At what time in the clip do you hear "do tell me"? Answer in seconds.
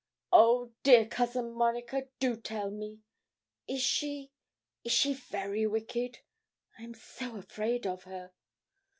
2.19-3.03